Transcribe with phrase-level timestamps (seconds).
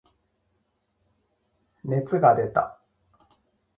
[1.83, 2.81] 熱が出た。